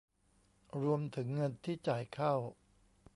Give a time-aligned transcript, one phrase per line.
[0.81, 2.33] รวมถึงเงินที่จ่ายเข้า